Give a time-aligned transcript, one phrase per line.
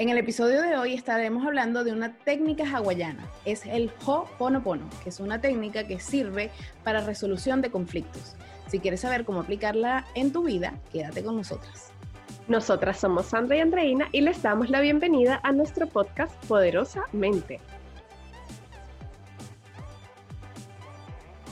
[0.00, 3.28] En el episodio de hoy estaremos hablando de una técnica hawaiana.
[3.44, 6.50] Es el Ho'oponopono, que es una técnica que sirve
[6.82, 8.34] para resolución de conflictos.
[8.68, 11.92] Si quieres saber cómo aplicarla en tu vida, quédate con nosotras.
[12.48, 17.60] Nosotras somos Sandra y Andreina y les damos la bienvenida a nuestro podcast Poderosamente.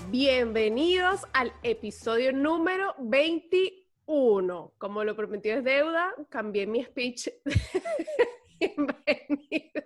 [0.08, 4.72] Bienvenidos al episodio número 21.
[4.78, 7.28] Como lo prometido es deuda, cambié mi speech
[8.60, 9.84] Bienvenida.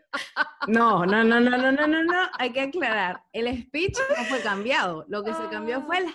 [0.69, 3.23] No, no, no, no, no, no, no, no, hay que aclarar.
[3.33, 5.05] El speech no fue cambiado.
[5.09, 6.07] Lo que se cambió fue el...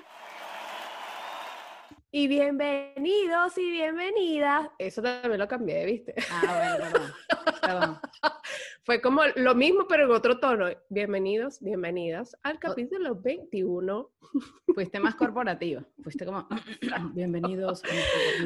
[2.09, 4.69] Y bienvenidos y bienvenidas.
[4.79, 6.15] Eso también lo cambié, ¿viste?
[6.31, 7.07] Ah, bueno,
[7.61, 7.99] perdón.
[8.83, 10.67] Fue como lo mismo, pero en otro tono.
[10.87, 14.09] Bienvenidos, bienvenidas al capítulo 21.
[14.73, 15.83] Fuiste más corporativa.
[16.01, 16.47] Fuiste como,
[17.13, 17.83] bienvenidos.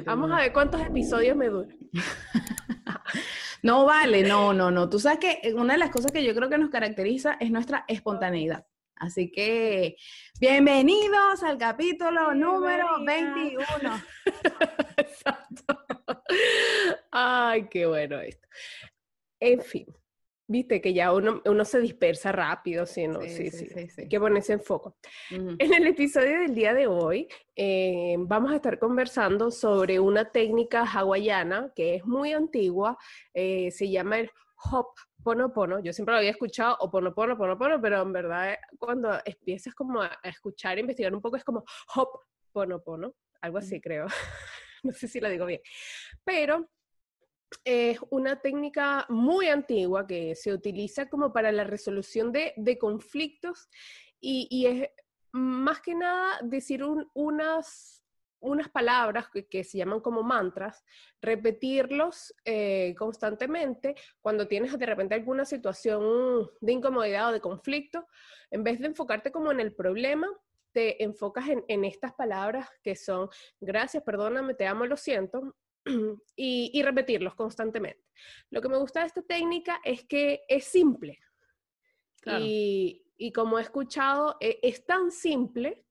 [0.03, 1.77] Vamos a ver cuántos episodios me duran.
[3.63, 4.89] No vale, no, no, no.
[4.89, 7.85] Tú sabes que una de las cosas que yo creo que nos caracteriza es nuestra
[7.87, 8.65] espontaneidad.
[8.95, 9.97] Así que
[10.39, 13.57] bienvenidos al capítulo número 21.
[14.97, 15.85] Exacto.
[17.11, 18.47] Ay, qué bueno esto.
[19.39, 19.85] En fin,
[20.51, 23.07] Viste que ya uno, uno se dispersa rápido, ¿sí?
[23.07, 23.21] ¿no?
[23.21, 24.97] sí, sí, sí, sí, que ponerse en foco.
[25.29, 30.83] En el episodio del día de hoy eh, vamos a estar conversando sobre una técnica
[30.83, 32.97] hawaiana que es muy antigua,
[33.33, 34.29] eh, se llama el
[34.73, 34.87] hop
[35.23, 35.79] ponopono.
[35.79, 40.19] Yo siempre lo había escuchado o ponopono, ponopono, pero en verdad cuando empiezas como a,
[40.21, 41.63] escuchar, e investigar un poco es como
[41.95, 42.09] hop
[42.51, 44.05] ponopono, algo así creo.
[44.83, 45.61] no sé si lo digo bien.
[46.25, 46.69] Pero
[47.63, 53.69] es una técnica muy antigua que se utiliza como para la resolución de, conflictos
[54.19, 54.89] y, es
[55.31, 58.03] más que nada decir unas,
[58.39, 60.83] unas palabras que, se llaman como mantras,
[61.21, 68.07] repetirlos eh, constantemente cuando tienes de repente alguna situación de incomodidad o de conflicto,
[68.49, 70.27] en vez de enfocarte como en el problema,
[70.73, 73.29] te enfocas en, en, estas palabras que son
[73.59, 75.55] gracias, perdóname, te amo, lo siento,
[76.35, 78.03] y, repetirlos constantemente.
[78.49, 81.19] Lo que me gusta de esta técnica es que es simple.
[82.25, 85.85] Y, como he escuchado, e, es, tan simple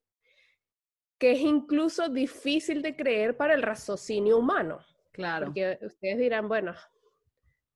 [1.18, 4.80] que es incluso difícil de creer para el raciocinio humano.
[5.12, 5.46] Claro.
[5.46, 6.74] Porque ustedes dirán, bueno,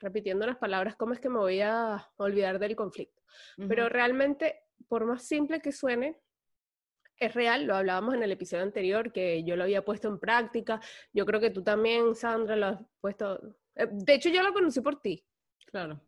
[0.01, 3.23] repitiendo las palabras, ¿cómo es que me voy a olvidar del conflicto?
[3.69, 6.21] Pero realmente, por más simple que suene,
[7.19, 10.81] es real, lo hablábamos en el episodio anterior, que yo lo había puesto en práctica.
[11.13, 13.41] Yo creo que tú también, Sandra, lo has puesto.
[13.75, 15.25] Eh, de hecho, yo lo conocí por ti.
[15.67, 16.01] Claro.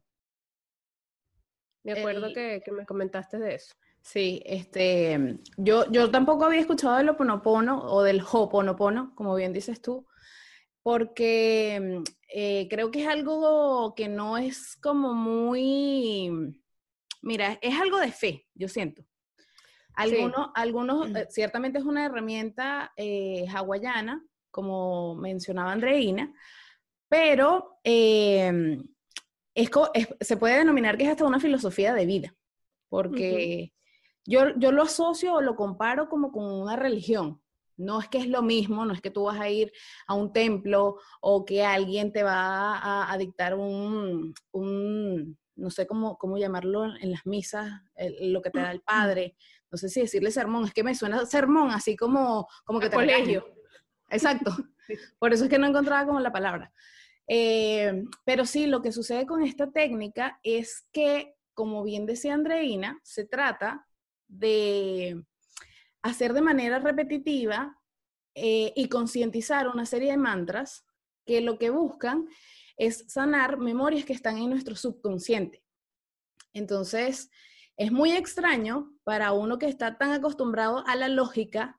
[1.84, 3.74] Me acuerdo que, me comentaste de eso.
[4.02, 9.80] Sí, este, yo, yo tampoco había escuchado del Oponopono o del Hoponopono, como bien dices
[9.80, 10.06] tú,
[10.82, 12.02] porque
[12.32, 16.60] eh, creo que es algo que no es como muy,
[17.22, 19.04] mira, es algo de fe, yo siento.
[19.96, 26.32] Algunos, algunos eh, ciertamente es una herramienta eh, hawaiana, como mencionaba Andreina,
[27.08, 28.82] pero em,
[29.54, 29.70] es,
[30.20, 32.34] se puede denominar que es hasta una filosofía de vida,
[32.88, 33.72] porque
[34.24, 37.40] yo, yo lo asocio o lo comparo como con una religión.
[37.78, 39.70] No es que es lo mismo, no es que tú vas a ir
[40.06, 46.16] a un templo o que alguien te va a, dictar un, un, no sé cómo,
[46.16, 47.82] cómo llamarlo en las misas,
[48.20, 48.80] lo que te da el
[49.20, 49.36] padre
[49.70, 52.96] no sé si decirle sermón, es que me suena sermón, así como, como que te
[52.96, 53.46] colegio.
[54.10, 54.54] Exacto.
[55.18, 56.72] Por eso es que no encontraba como la palabra.
[57.28, 63.00] Eh, pero sí, lo que sucede con esta técnica es que, como bien decía Andreina,
[63.02, 63.86] se trata
[64.28, 65.24] de
[66.02, 67.76] hacer de manera repetitiva
[68.34, 70.84] eh, y concientizar una serie de mantras
[71.24, 72.28] que lo que buscan
[72.76, 75.64] es sanar memorias que están en nuestro subconsciente.
[76.52, 77.30] Entonces,
[77.76, 81.78] es muy extraño para uno que está tan acostumbrado a la lógica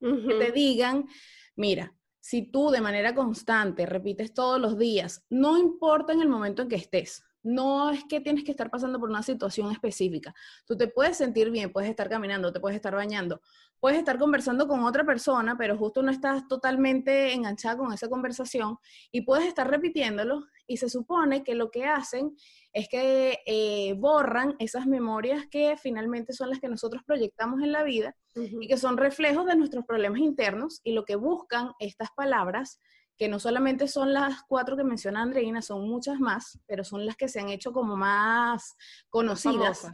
[0.00, 1.06] que te digan,
[1.54, 6.62] mira, si tú de manera constante repites todos los días, no importa en el momento
[6.62, 10.34] en que estés, no es que tienes que estar pasando por una situación específica.
[10.66, 13.40] Tú te puedes sentir bien, puedes estar caminando, te puedes estar bañando,
[13.78, 18.78] puedes estar conversando con otra persona, pero justo no estás totalmente enganchada con esa conversación
[19.12, 22.36] y puedes estar repitiéndolo y se supone que lo que hacen
[22.72, 27.84] es que eh, borran esas memorias que finalmente son las que nosotros proyectamos en la
[27.84, 32.80] vida y que son reflejos de nuestros problemas internos y lo que buscan estas palabras
[33.16, 37.16] que no solamente son las cuatro que menciona Andreina, son muchas más, pero son las
[37.16, 38.76] que se han hecho como más
[39.08, 39.90] conocidas.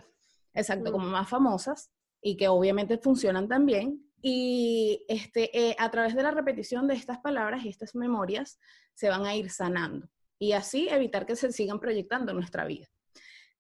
[0.55, 1.91] Exacto, como más famosas
[2.21, 4.05] y que obviamente funcionan también.
[4.21, 8.59] Y este, eh, a través de la repetición de estas palabras y estas memorias
[8.95, 10.09] se van a ir sanando.
[10.39, 12.89] y así evitar que se sigan proyectando en nuestra vida.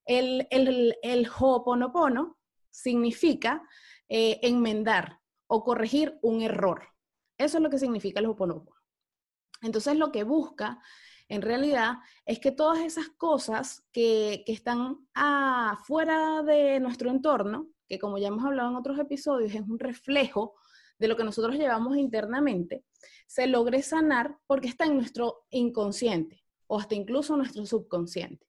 [0.04, 2.38] El, el, el Ho'oponopono
[2.70, 3.62] significa
[4.08, 6.88] eh, enmendar o corregir un error.
[7.38, 8.71] Eso es lo que significa el Ho'oponopono.
[9.62, 10.80] Entonces lo que busca
[11.28, 11.94] en realidad
[12.26, 18.44] es que todas esas cosas que, están afuera de nuestro entorno, que como ya hemos
[18.44, 20.54] hablado en otros episodios, es un reflejo
[20.98, 22.84] de lo que nosotros llevamos internamente,
[23.26, 28.46] se logre sanar porque está en nuestro inconsciente o hasta incluso nuestro subconsciente.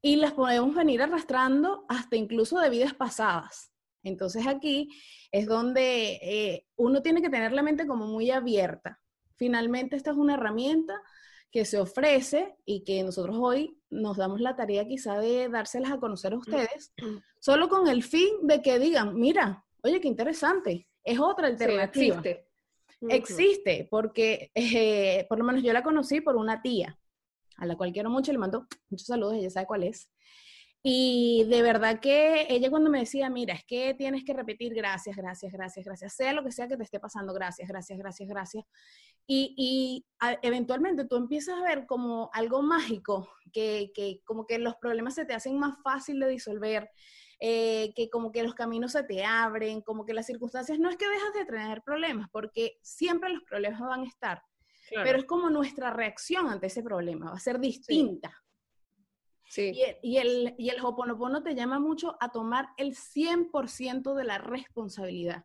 [0.00, 3.72] Y las podemos venir arrastrando hasta incluso de vidas pasadas.
[4.04, 4.90] Entonces aquí
[5.32, 9.00] es donde eh, uno tiene que tener la mente como muy abierta.
[9.36, 11.00] Finalmente esta es una herramienta
[11.50, 15.98] que se ofrece y que nosotros hoy nos damos la tarea quizá de dárselas a
[15.98, 16.92] conocer a ustedes,
[17.40, 22.16] solo con el fin de que digan, mira, oye, qué interesante, es otra alternativa.
[22.16, 22.46] existe.
[23.08, 26.98] Existe, porque eh, por lo menos yo la conocí por una tía,
[27.56, 30.10] a la cual quiero mucho, le mando muchos saludos, ella sabe cuál es.
[30.88, 35.16] Y de verdad que ella cuando me decía, mira, es que tienes que repetir gracias,
[35.16, 38.64] gracias, gracias, gracias, sea lo que sea que te esté pasando, gracias, gracias, gracias, gracias.
[39.26, 40.06] Y, y
[40.42, 45.24] eventualmente tú empiezas a ver como algo mágico, que, que, como que los problemas se
[45.24, 46.88] te hacen más fácil de disolver,
[47.40, 50.96] eh, que como que los caminos se te abren, como que las circunstancias, no es
[50.96, 54.40] que dejas de tener problemas, porque siempre los problemas van a estar,
[55.02, 58.28] pero es como nuestra reacción ante ese problema, va a ser distinta.
[58.28, 58.45] Sí.
[60.02, 65.44] Y, el, y el Hoponopono te llama mucho a tomar el 100% de la responsabilidad,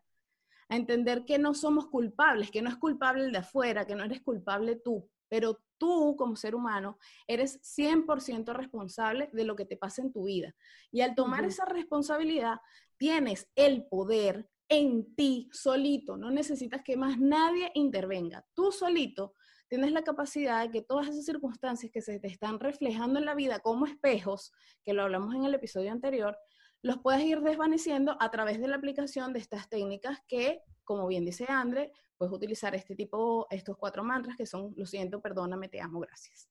[0.68, 4.04] a entender que no somos culpables, que no es culpable el de afuera, que no
[4.04, 9.76] eres culpable tú, pero tú como ser humano eres 100% responsable de lo que te
[9.76, 10.54] pasa en tu vida.
[10.90, 12.60] Y al tomar esa responsabilidad,
[12.96, 18.46] tienes el poder en ti solito, no necesitas que más nadie intervenga.
[18.54, 19.34] Tú solito
[19.72, 23.34] tienes la capacidad de que todas esas circunstancias que se te están reflejando en la
[23.34, 24.52] vida como espejos,
[24.84, 26.36] que lo hablamos en el episodio anterior,
[26.82, 31.24] los puedes ir desvaneciendo a través de la aplicación de estas técnicas que, como bien
[31.24, 35.80] dice Andre, puedes utilizar este tipo, estos cuatro mantras que son, lo siento, perdóname, te
[35.80, 36.50] amo, gracias.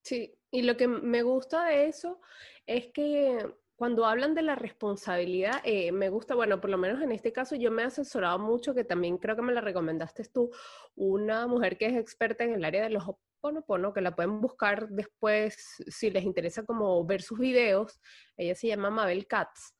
[0.00, 2.22] Sí, y lo que me gusta de eso
[2.64, 7.12] es que cuando hablan de la responsabilidad, eh, me gusta, bueno, por lo menos en
[7.12, 10.50] este caso yo me he asesorado mucho, que también creo que me la recomendaste tú,
[10.94, 14.88] una mujer que es experta en el área de los Ho'oponopono, que la pueden buscar
[14.88, 18.00] después si les interesa como ver sus videos.
[18.36, 19.74] Ella se llama Mabel Katz,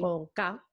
[0.00, 0.64] con K.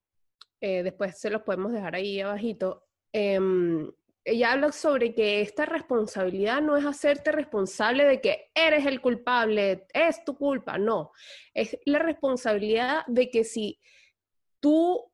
[0.61, 2.85] Eh, después se los podemos dejar ahí abajito.
[3.11, 3.91] Em,
[4.29, 9.85] ella habla sobre que esta responsabilidad no es hacerte responsable de que eres el culpable,
[9.93, 11.11] es tu culpa, no,
[11.53, 13.79] es la responsabilidad de que si
[14.59, 15.11] tú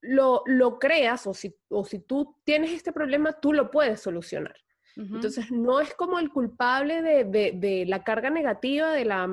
[0.00, 4.56] lo, lo creas o si, o si tú tienes este problema, tú lo puedes solucionar.
[4.96, 9.28] Entonces, no es como el culpable de, de, la carga negativa de la,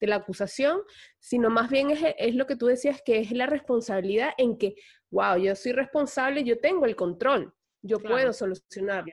[0.00, 0.82] de la acusación,
[1.18, 4.74] sino más bien es, es, lo que tú decías, que es la responsabilidad en que,
[5.10, 9.12] wow, yo soy responsable, yo tengo el control yo puedo solucionarlo.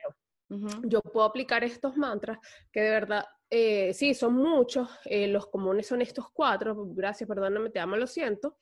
[0.84, 2.38] Yo puedo aplicar estos mantras
[2.70, 7.70] que de verdad, eh, sí, son muchos, eh, los comunes son estos cuatro, gracias, perdóname,
[7.70, 8.58] te amo, lo siento,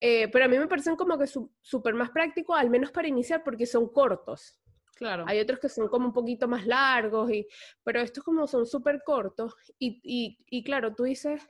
[0.00, 1.26] eh, pero a mí me parecen como que
[1.60, 4.60] súper más prácticos, al menos para iniciar, porque son cortos.
[4.96, 5.24] Claro.
[5.28, 7.46] Hay otros que son como un poquito más largos, y,
[7.84, 11.48] pero estos como son súper cortos, y, y, y claro, tú dices,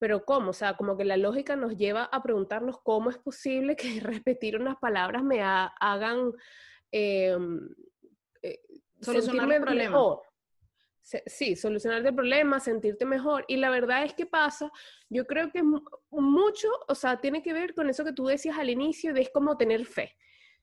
[0.00, 0.50] pero ¿cómo?
[0.50, 4.56] O sea, como que la lógica nos lleva a preguntarnos cómo es posible que repetir
[4.56, 6.32] unas palabras me hagan
[6.92, 7.68] Em,
[8.42, 8.60] eh,
[9.00, 9.90] solucionar el problema.
[9.90, 10.22] Mejor.
[11.02, 13.44] Sí, solucionar el problema, sentirte mejor.
[13.48, 14.70] Y la verdad es que pasa,
[15.08, 15.62] yo creo que
[16.10, 19.30] mucho, o sea, tiene que ver con eso que tú decías al inicio, de es
[19.30, 20.16] como tener fe.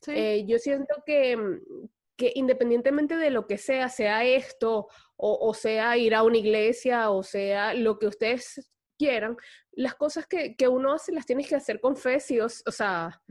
[0.07, 5.53] Eh, yo siento que, mm, que independientemente de lo que sea, sea esto, o, o,
[5.53, 9.37] sea ir a una iglesia, o sea lo que ustedes quieran,
[9.77, 13.21] las cosas que, que, uno hace las tienes que hacer con fe, sí, o, sea,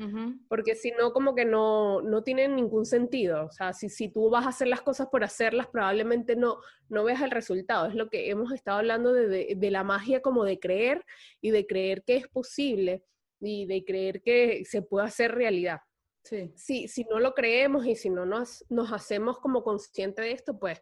[0.49, 3.47] porque si no, como que no, no tienen ningún sentido.
[3.47, 7.03] O sea, si, si tú vas a hacer las cosas por hacerlas, probablemente no, no
[7.03, 7.87] veas el resultado.
[7.87, 11.05] Es lo que hemos estado hablando de, de, la magia como de creer
[11.41, 13.03] y de creer que es posible
[13.41, 15.81] y de creer que se puede hacer realidad.
[16.23, 16.53] Sí.
[16.55, 20.61] Si, si no lo creemos y si no nos, nos hacemos como conscientes de esto,
[20.61, 20.81] pues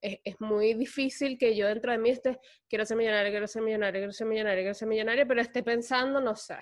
[0.00, 2.38] es, muy difícil que yo dentro de mí esté,
[2.68, 6.20] quiero ser millonario, quiero ser millonario, quiero ser millonario, quiero ser millonario, pero esté pensando,
[6.20, 6.56] no sé,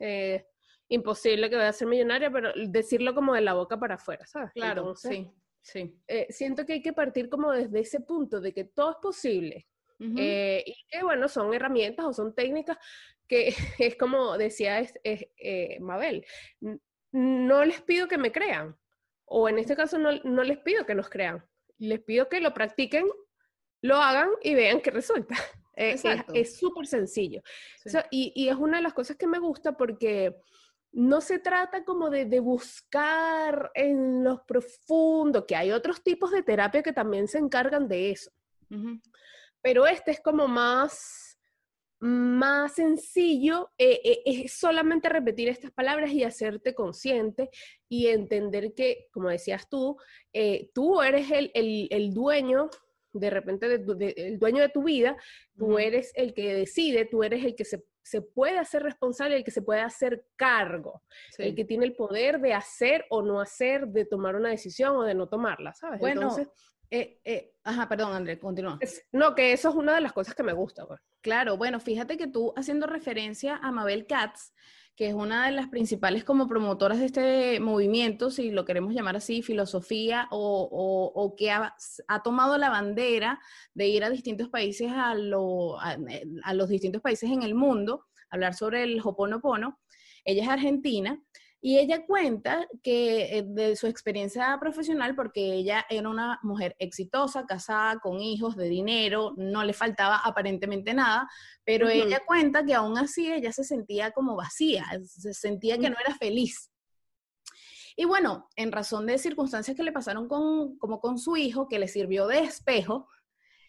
[0.00, 0.46] eh,
[0.88, 4.52] imposible que vaya a ser millonaria, pero decirlo como de la boca para afuera, ¿sabes?
[4.52, 5.30] Claro, sí,
[5.60, 5.94] sí.
[6.06, 9.66] Eh, siento que hay que partir como desde ese punto de que todo es posible.
[10.16, 12.78] Eh, y que bueno, son herramientas o son técnicas
[13.26, 13.48] que
[13.80, 14.94] es como decía es,
[15.80, 16.24] Mabel,
[17.10, 18.78] no les pido que me crean,
[19.24, 21.44] o en este caso no, no les pido que nos crean,
[21.78, 23.06] les pido que lo practiquen
[23.82, 25.34] lo hagan y vean qué resulta.
[25.80, 25.94] Eh,
[26.34, 27.40] es súper sencillo.
[28.10, 30.34] y, es una de las cosas que me gusta porque
[30.90, 36.82] no se trata como de, buscar en los profundos, que hay otros tipos de terapia
[36.82, 38.32] que también se encargan de eso.
[39.62, 41.27] Pero este es como más,
[42.00, 47.50] más sencillo, eh, eh, es solamente repetir estas palabras y hacerte consciente
[47.88, 49.96] y entender que, como decías tú,
[50.72, 51.50] tú eres el,
[51.90, 52.70] el dueño
[53.12, 53.84] de repente
[54.16, 55.16] el dueño de tu vida,
[55.56, 57.82] tú eres el que decide, tú eres el que se,
[58.34, 61.02] puede hacer responsable, el que se puede hacer cargo,
[61.36, 65.02] el que tiene el poder de hacer o no hacer, de tomar una decisión o
[65.02, 66.00] de no tomarla, ¿sabes?
[66.00, 66.34] Bueno,
[66.90, 68.78] eh, eh, ajá, perdón, André, continúa.
[69.12, 70.86] no, que eso es una de las cosas que me gusta.
[70.86, 71.00] Pues.
[71.20, 74.52] Claro, bueno, fíjate que tú haciendo referencia a Mabel Katz,
[74.96, 79.14] que es una de las principales como promotoras de este movimiento, si lo queremos llamar
[79.14, 81.76] así, filosofía, o, que ha,
[82.24, 83.38] tomado la bandera
[83.74, 88.82] de ir a distintos países, a, a, los distintos países en el mundo, hablar sobre
[88.82, 89.78] el Hoponopono.
[90.24, 91.22] Ella es argentina
[91.60, 97.46] y ella cuenta que eh, de su experiencia profesional, porque ella era una mujer exitosa,
[97.46, 101.28] casada, con hijos, de dinero, no le faltaba aparentemente nada,
[101.64, 105.96] pero ella cuenta que aún así ella se sentía como vacía, se sentía que no
[106.04, 106.70] era feliz.
[107.96, 111.80] Y bueno, en razón de circunstancias que le pasaron con, como con su hijo, que
[111.80, 113.08] le sirvió de espejo,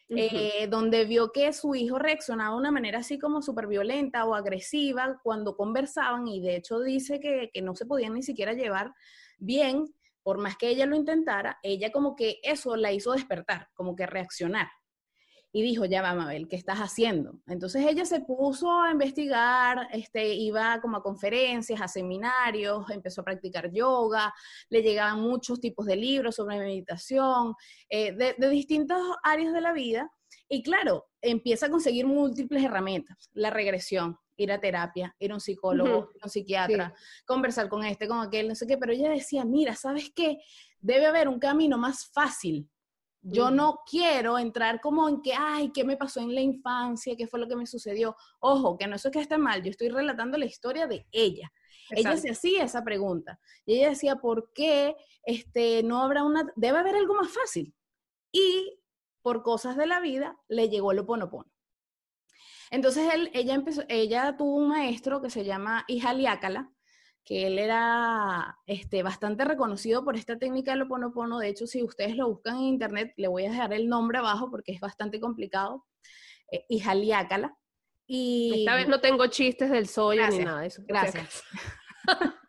[0.10, 4.34] eh, donde vio que su hijo reaccionaba de una manera así como súper violenta o
[4.34, 8.94] agresiva cuando conversaban y de hecho dice que, que no se podían ni siquiera llevar
[9.38, 13.96] bien, por más que ella lo intentara, ella como que eso la hizo despertar, como
[13.96, 14.68] que reaccionar
[15.52, 17.40] y dijo, ya va, Mabel, ¿qué estás haciendo?
[17.48, 23.26] Entonces ella se puso a investigar, este, iba como a conferencias, a seminarios, empezó a
[23.26, 24.34] practicar yoga,
[24.70, 27.56] le llegaban muchos tipos de libros sobre meditación,
[27.90, 30.12] eh, de, de distintas áreas de la vida.
[30.48, 35.42] Y claro, empieza a conseguir múltiples herramientas, la regresión, ir a terapia, ir a un
[35.42, 36.94] psicólogo, ir a un psiquiatra,
[37.26, 40.38] conversar con este, con aquel, no sé qué, pero ella decía, mira, ¿sabes qué?
[40.80, 42.70] Debe haber un camino más fácil
[43.22, 47.16] yo no quiero entrar como en que, ay, ¿qué me pasó en la infancia?
[47.18, 48.16] ¿Qué fue lo que me sucedió?
[48.40, 51.52] Ojo, que no es que esté mal, yo estoy relatando la historia de ella.
[51.92, 53.40] Ella se hacía esa pregunta.
[53.66, 57.74] Y ella decía, ¿por qué este, no habrá una, debe haber algo más fácil?
[58.32, 58.80] Y
[59.22, 61.52] por cosas de la vida le llegó el oponopono.
[62.72, 66.72] Entonces él, ella, empezó, ella tuvo un maestro que se llama Ijaliácala,
[67.24, 71.40] que él era este, bastante reconocido por esta técnica del Oponopono.
[71.40, 74.50] De hecho, si ustedes lo buscan en internet, le voy a dejar el nombre abajo
[74.50, 75.86] porque es bastante complicado.
[76.52, 77.56] Eh, y Jaliácala.
[78.08, 78.62] Y...
[78.62, 80.82] Esta vez no tengo chistes del soya ni nada de eso.
[80.88, 81.44] Gracias.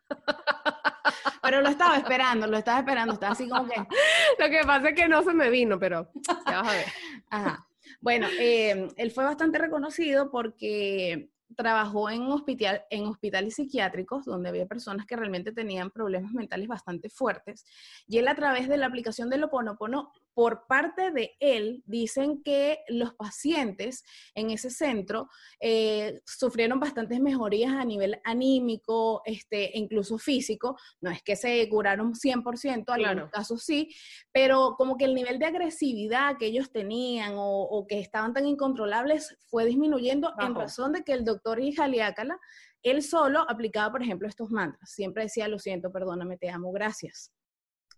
[1.43, 3.75] pero lo estaba esperando, lo estaba esperando, estaba así como que...
[4.39, 6.11] Lo que pasa es que no se me vino, pero
[6.47, 6.87] ya vas a ver.
[7.29, 7.67] Ajá.
[8.01, 14.67] Bueno, eh, él fue bastante reconocido porque trabajó en, hospital, en hospitales psiquiátricos donde había
[14.67, 17.65] personas que realmente tenían problemas mentales bastante fuertes.
[18.07, 22.79] Y él a través de la aplicación del Oponopono por parte de él, dicen que
[22.89, 24.05] los pacientes
[24.35, 25.29] en ese centro
[25.61, 30.79] eh, sufrieron bastantes mejorías a nivel anímico, este, incluso físico.
[31.03, 33.95] No es que se curaron 100%, en algunos casos sí,
[34.33, 39.37] pero como que el nivel de agresividad que ellos tenían o, que estaban tan incontrolables
[39.51, 42.39] fue disminuyendo en razón de que el doctor Ijaliácala,
[42.83, 44.91] él solo aplicaba, por ejemplo, estos mantras.
[44.91, 47.31] Siempre decía, lo siento, perdóname, te amo, gracias.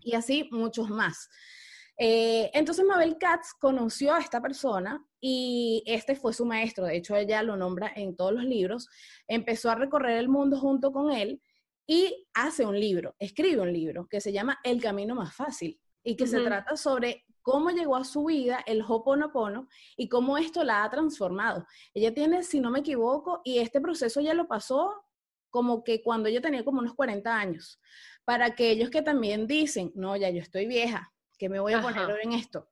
[0.00, 1.28] Y así muchos más.
[1.98, 7.14] Eh, entonces Mabel Katz conoció a esta persona y este fue su maestro, de hecho
[7.14, 8.88] ella lo nombra en todos los libros,
[9.28, 11.40] empezó a recorrer el mundo junto con él
[11.86, 16.16] y hace un libro, escribe un libro que se llama El Camino Más Fácil y
[16.16, 20.84] que se trata sobre cómo llegó a su vida el Hoponopono y cómo esto la
[20.84, 21.66] ha transformado.
[21.92, 25.04] Ella tiene, si no me equivoco, y este proceso ya lo pasó
[25.50, 27.80] como que cuando ella tenía como unos 40 años.
[28.24, 32.08] Para aquellos que también dicen, no, ya yo estoy vieja, que me voy a poner
[32.22, 32.68] en esto.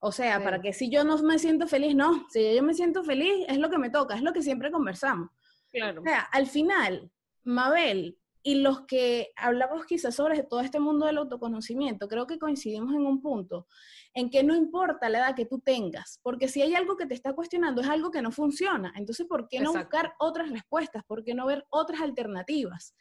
[0.00, 3.02] O sea, para que si yo no me siento feliz, no, si yo me siento
[3.02, 5.30] feliz, es lo que me toca, es lo que siempre conversamos.
[5.72, 6.00] Claro.
[6.00, 7.10] O sea, al final,
[7.42, 12.94] Mabel y los que hablamos quizás sobre todo este mundo del autoconocimiento, creo que coincidimos
[12.94, 13.66] en un punto
[14.12, 17.14] en que no importa la edad que tú tengas, porque si hay algo que te
[17.14, 18.92] está cuestionando, es algo que no funciona.
[18.94, 21.02] Entonces, ¿por qué no buscar otras respuestas?
[21.04, 22.94] ¿Por qué no ver otras alternativas?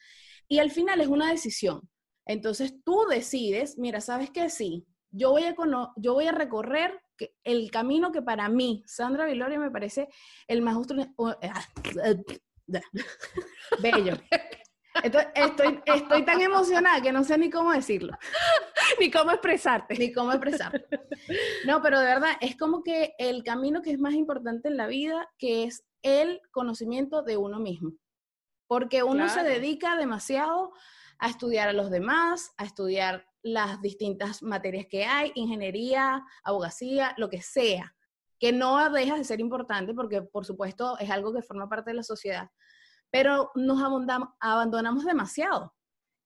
[0.48, 1.88] Y al final es una decisión.
[2.25, 4.50] Entonces tú decides, mira, ¿sabes qué?
[4.50, 5.55] Sí, yo voy a,
[5.96, 7.01] yo voy a recorrer
[7.43, 10.10] el camino que para mí, Sandra Viloria, me parece
[10.48, 10.96] el más justo.
[11.41, 11.65] Ah,
[13.82, 14.15] bello.
[15.03, 15.24] Estoy,
[15.86, 18.13] estoy, tan emocionada que no sé ni cómo decirlo.
[19.00, 19.96] Ni cómo expresarte.
[19.98, 21.00] Ni cómo expresarte.
[21.65, 24.86] No, pero de verdad, es como que el camino que es más importante en la
[24.86, 27.93] vida, que es el conocimiento de uno mismo.
[28.67, 30.74] Porque uno se dedica demasiado
[31.17, 37.30] a estudiar a los demás, a estudiar las distintas materias que hay, ingeniería, abogacía, lo
[37.30, 37.96] que sea,
[38.40, 41.98] que no deja de ser importante porque por supuesto es algo que forma parte de
[41.98, 42.50] la sociedad,
[43.12, 43.80] pero nos
[44.40, 45.74] abandonamos demasiado.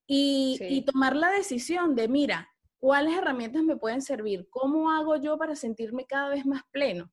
[0.09, 4.47] Y, y tomar la decisión de, mira, ¿cuáles herramientas me pueden servir?
[4.49, 7.11] ¿Cómo hago yo para sentirme cada vez más pleno?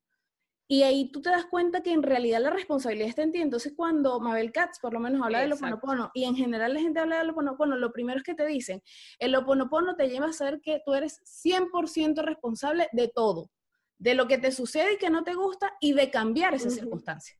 [0.67, 3.41] Y ahí tú te das cuenta que en realidad la responsabilidad está en ti.
[3.41, 6.81] Entonces, cuando Mabel Katz, por lo menos, habla de del oponopono, y en general la
[6.81, 8.83] gente habla del oponopono, lo primero es que te dicen,
[9.19, 13.51] el oponopono te lleva a saber que tú eres 100% responsable de todo,
[13.99, 17.37] de lo que te sucede y que no te gusta, y de cambiar esa circunstancia.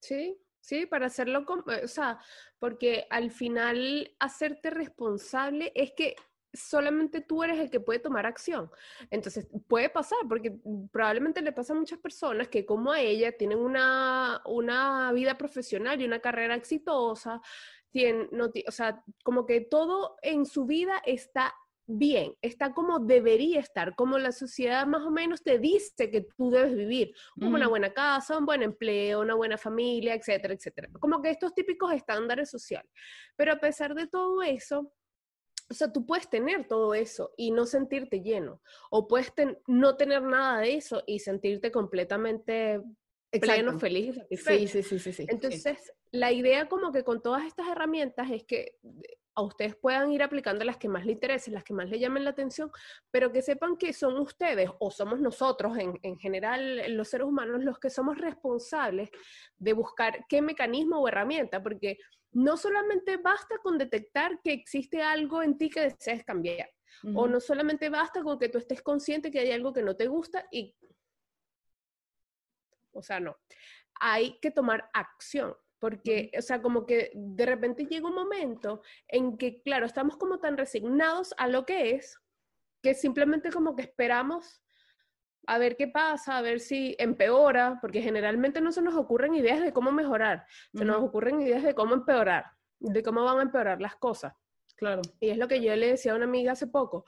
[0.00, 2.18] Sí, sí, para hacerlo, o sea,
[2.58, 6.14] porque al final hacerte responsable es que
[6.52, 8.70] solamente tú eres el que puede tomar acción.
[9.10, 10.58] Entonces, puede pasar, porque
[10.90, 16.00] probablemente le pasa a muchas personas que como a ella tienen una, una vida profesional
[16.00, 17.40] y una carrera exitosa,
[17.90, 21.54] tienen, no, o sea, como que todo en su vida está
[21.90, 26.50] bien, está como debería estar, como la sociedad más o menos te dice que tú
[26.50, 30.88] debes vivir, una buena casa, un buen empleo, una buena familia, etcétera, etcétera.
[31.00, 32.90] Como que estos típicos estándares sociales.
[33.36, 34.92] Pero a pesar de todo eso,
[35.70, 38.60] o sea, tú puedes tener todo eso y no sentirte lleno,
[38.90, 39.32] o puedes
[39.68, 42.82] no tener nada de eso y sentirte completamente
[43.40, 44.82] pleno, feliz y satisfecho.
[44.82, 45.26] Sí, sí, sí, sí.
[45.28, 48.74] Entonces, la idea como que con todas estas herramientas es que
[49.36, 52.24] a ustedes puedan ir aplicando las que más les interesen, las que más les llamen
[52.24, 52.72] la atención,
[53.12, 57.62] pero que sepan que son ustedes o somos nosotros, en, en general los seres humanos,
[57.62, 59.08] los que somos responsables
[59.56, 61.98] de buscar qué mecanismo o herramienta, porque
[62.32, 66.70] no solamente basta con detectar que existe algo en ti que deseas cambiar,
[67.14, 70.06] o no solamente basta con que tú estés consciente que hay algo que no te
[70.06, 70.76] gusta y...
[72.92, 73.36] O sea, no.
[74.00, 79.38] Hay que tomar acción, porque, o sea, como que de repente llega un momento en
[79.38, 82.20] que, claro, estamos como tan resignados a lo que es,
[82.82, 84.62] que simplemente como que esperamos
[85.46, 89.60] a ver qué pasa, a ver si empeora, porque generalmente no se nos ocurren ideas
[89.60, 92.44] de cómo mejorar, se nos ocurren ideas de cómo empeorar,
[92.78, 94.34] de cómo van a empeorar las cosas.
[94.76, 95.02] Claro.
[95.20, 97.04] Y es lo que yo le decía a una amiga hace poco.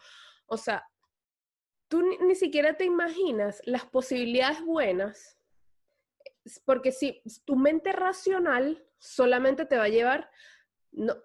[0.47, 0.85] O sea,
[1.89, 5.39] tú ni, siquiera te imaginas las posibilidades buenas,
[6.65, 10.31] porque si tu mente racional solamente te va a llevar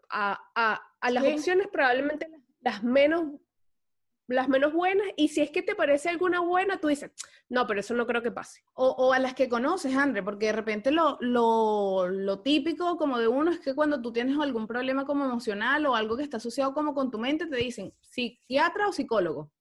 [0.09, 3.39] a, las opciones probablemente las menos
[4.27, 7.11] las menos buenas, y si es que te parece alguna buena, tú dices,
[7.49, 8.61] no, pero eso no creo que pase.
[8.73, 13.51] O, a las que conoces, André, porque de repente lo, lo, típico como de uno
[13.51, 16.93] es que cuando tú tienes algún problema como emocional o algo que está asociado como
[16.93, 19.51] con tu mente, te dicen psiquiatra o psicólogo.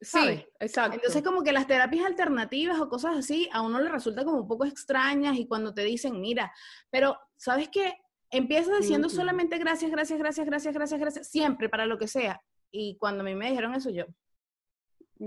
[0.00, 0.94] Sí, exacto.
[0.94, 4.48] Entonces como que las terapias alternativas o cosas así a uno le resulta como un
[4.48, 6.52] poco extrañas y cuando te dicen, mira,
[6.90, 7.98] pero ¿sabes qué?
[8.30, 12.42] Empieza diciendo solamente gracias, gracias, gracias, gracias, gracias, gracias, siempre para lo que sea.
[12.70, 14.04] Y cuando a mí me dijeron eso, yo.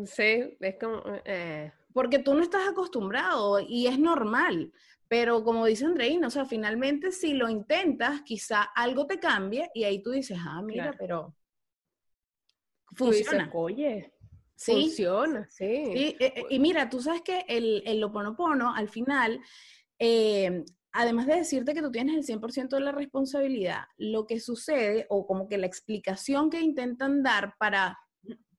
[0.06, 1.02] Sí, es como.
[1.26, 1.72] Eh.
[1.94, 4.72] Porque tú no estás acostumbrado y es normal.
[5.08, 9.84] Pero como dice Andreina, o sea, finalmente si lo intentas, quizá algo te cambie y
[9.84, 11.36] ahí tú dices, ah, mira, pero.
[12.96, 13.50] Funciona.
[13.54, 14.14] Oye,
[14.56, 14.72] ¿Sí?
[14.72, 15.66] funciona, sí.
[15.66, 19.40] Eh, eh, y mira, tú sabes que el, el Loponopono, al final,
[20.00, 25.06] eh, además de decirte que tú tienes el 100% de la responsabilidad, lo que sucede
[25.10, 28.00] o como que la explicación que intentan dar para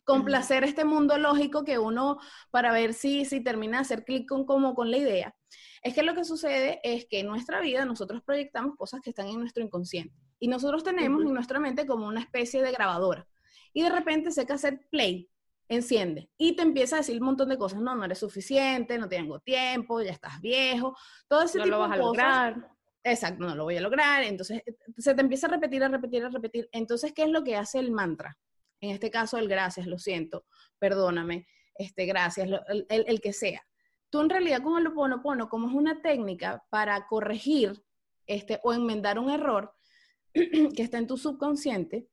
[0.05, 2.19] complacer este mundo lógico que uno,
[2.51, 5.35] para ver si, si termina de hacer clic con, como con la idea,
[5.83, 9.29] es que lo que sucede es que en nuestra vida nosotros proyectamos cosas que están
[9.29, 13.27] en nuestro inconsciente y nosotros tenemos en nuestra mente como una especie de grabadora
[13.73, 15.31] y de repente se hacer play
[15.69, 19.09] enciende y te empieza a decir un montón de cosas, no, no eres suficiente, no
[19.09, 20.97] tengo tiempo, ya estás viejo,
[21.29, 22.71] todo ese no lo vas a lograr.
[23.07, 24.63] Exacto, no lo voy a lograr, entonces
[24.97, 26.69] se te empieza a repetir, a repetir, a repetir.
[26.73, 28.39] Entonces, ¿qué es lo que hace el mantra?
[28.81, 30.47] En este caso, el gracias, lo siento,
[30.79, 33.63] perdóname, este, gracias, el, el, que sea.
[34.09, 37.83] Tú en realidad con el Oponopono, como es una técnica para corregir
[38.27, 39.75] este, o enmendar un error
[40.33, 42.09] que está en tu subconsciente,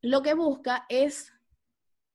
[0.00, 1.32] lo que busca es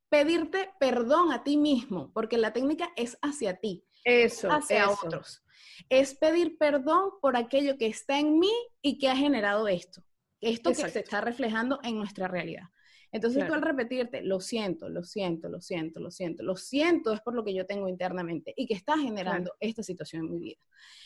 [0.09, 3.83] pedirte perdón a ti mismo, porque la técnica es hacia ti.
[4.03, 5.43] Eso, hacia otros.
[5.89, 10.01] Es pedir perdón por aquello que está en mí y que ha generado esto.
[10.39, 12.69] Esto que se está reflejando en nuestra realidad.
[13.11, 17.21] Entonces tú al repetirte, lo siento, lo siento, lo siento, lo siento, lo siento es
[17.21, 20.59] por lo que yo tengo internamente y que está generando esta situación en mi vida.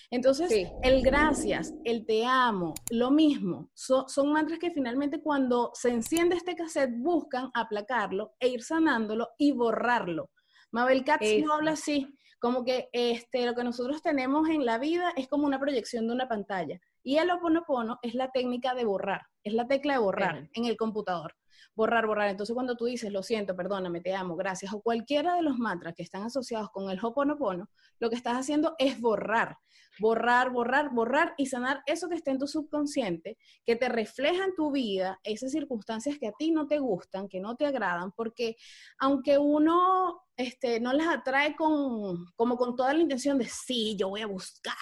[0.09, 6.35] Entonces, el gracias, el te amo, lo mismo, son mantras que finalmente cuando se enciende
[6.35, 10.31] este cassette buscan aplacarlo e ir sanándolo y borrarlo.
[10.71, 12.07] Mabel Katz no habla así,
[12.39, 16.13] como que este, lo que nosotros tenemos en la vida es como una proyección de
[16.13, 16.79] una pantalla.
[17.03, 20.75] Y el oponopono es la técnica de borrar, es la tecla de borrar en el
[20.75, 21.35] computador.
[21.75, 22.29] Borrar, borrar.
[22.29, 25.93] Entonces, cuando tú dices, lo siento, perdóname, te amo, gracias, o cualquiera de los mantras
[25.95, 27.69] que están asociados con el hoponopono,
[27.99, 29.57] lo que estás haciendo es borrar
[29.99, 34.55] borrar, borrar, borrar y sanar eso que está en tu subconsciente, que te refleja en
[34.55, 38.55] tu vida esas circunstancias que a ti no te gustan, que no te agradan, porque
[38.99, 44.09] aunque uno este, no las atrae con, como con toda la intención de, sí, yo
[44.09, 44.73] voy a buscar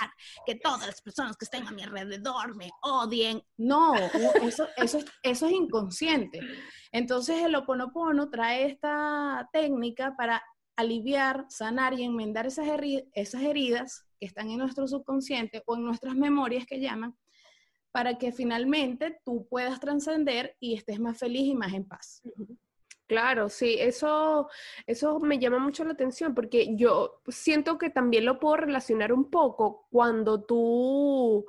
[0.46, 3.44] que todas las personas que estén a mi alrededor me odien.
[3.58, 6.40] No, eso, eso, eso es inconsciente.
[6.92, 10.44] Entonces el oponopono trae esta técnica para
[10.76, 12.68] aliviar, sanar y enmendar esas,
[13.14, 17.18] esas heridas que están en nuestro subconsciente o en nuestras memorias que llaman,
[17.92, 22.22] para que finalmente tú puedas trascender y estés más feliz y más en paz.
[23.08, 24.48] Claro, sí, eso,
[24.86, 29.32] eso me llama mucho la atención porque yo siento que también lo puedo relacionar un
[29.32, 31.44] poco cuando tú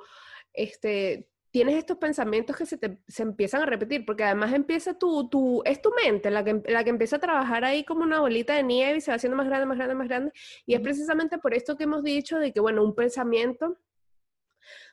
[0.53, 5.29] este, tienes estos pensamientos que se, te, se empiezan a repetir, porque además empieza tu,
[5.29, 8.55] tu, es tu mente la que, la que empieza a trabajar ahí como una bolita
[8.55, 10.31] de nieve y se va haciendo más grande, más grande, más grande.
[10.65, 13.77] Y es precisamente por esto que hemos dicho de que, bueno, un pensamiento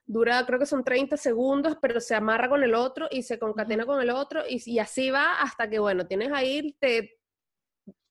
[0.05, 3.87] dura, creo que son 30 segundos, pero se amarra con el otro y se concatena
[3.87, 7.17] con el otro y, y, así va hasta que, bueno, tienes ahí, te,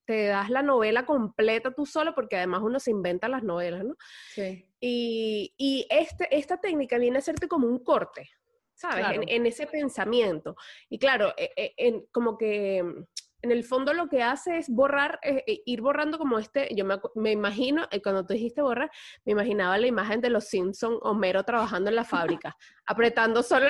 [0.08, 3.96] te das la novela completa tú solo, porque además uno se inventa las novelas, ¿no?
[4.34, 4.65] Sí.
[4.80, 8.30] Y, y este, esta técnica viene a hacerte como un corte,
[8.74, 9.06] ¿sabes?
[9.28, 10.56] En, ese pensamiento.
[10.89, 13.04] Y claro, e, e, en, como que mm,
[13.41, 17.00] en el fondo lo que hace es borrar, eh, ir borrando como este, yo me,
[17.15, 18.89] me imagino, eh, cuando tú dijiste borrar,
[19.26, 23.67] me imaginaba la imagen de los Simpson, Homero trabajando en la fábrica, apretando solo...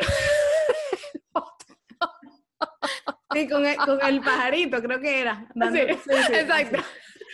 [3.34, 5.48] Sí, con el, pajarito, creo que era.
[5.72, 5.80] sí,
[6.34, 6.80] exacto.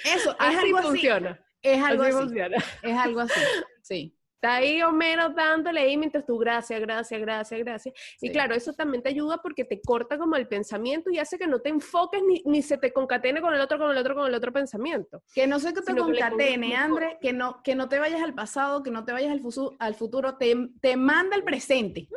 [0.06, 1.32] Eso, es así algo funciona.
[1.32, 1.40] Así.
[1.62, 2.12] Es algo así.
[2.14, 2.58] Funciona.
[2.82, 3.40] Es algo así,
[3.82, 4.18] sí.
[4.44, 7.96] Está ahí Homero dándole ahí mientras tú, gracias, gracias, gracias, gracias.
[8.20, 11.48] Y claro, eso también te ayuda porque te corta como el pensamiento y hace que
[11.48, 14.28] no te enfoques ni, ni se te concatene con el otro, con el otro, con
[14.28, 15.24] el otro pensamiento.
[15.34, 18.92] Que no se te concatene, André, que no, que no te vayas al pasado, que
[18.92, 22.10] no te vayas al, futuro, al futuro te, te manda el presente.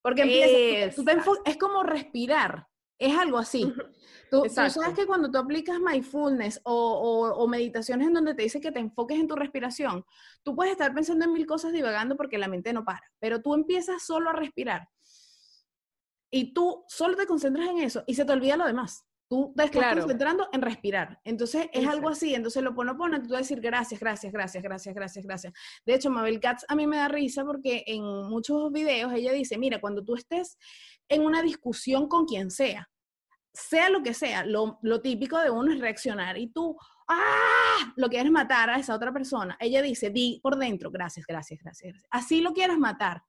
[0.00, 1.02] Porque empieza,
[1.44, 2.66] es como respirar.
[2.98, 3.72] Es algo así.
[4.30, 8.72] Tú, sabes que cuando tú aplicas mindfulness o, o, meditaciones en donde te dice que
[8.72, 10.04] te enfoques en tu respiración,
[10.42, 13.54] tú puedes estar pensando en mil cosas divagando porque la mente no para, pero tú
[13.54, 14.88] empiezas solo a respirar
[16.30, 19.07] y tú solo te concentras en eso y se te olvida lo demás.
[19.28, 21.20] Tú te estás concentrando en respirar.
[21.22, 22.34] Entonces es algo así.
[22.34, 25.52] Entonces lo pone, pone, tú vas a decir gracias, gracias, gracias, gracias, gracias, gracias.
[25.84, 29.58] De hecho, Mabel Katz a mí me da risa porque en muchos videos ella dice,
[29.58, 30.56] mira, cuando tú estés
[31.08, 32.88] en una discusión con quien sea,
[33.52, 36.76] sea lo que sea, lo, típico de uno es reaccionar y tú,
[37.08, 37.92] ¡ah!
[37.96, 39.56] Lo quieres matar a esa otra persona.
[39.60, 41.92] Ella dice, di por dentro, gracias, gracias, gracias.
[41.92, 42.08] gracias.
[42.10, 43.22] Así lo quieres matar.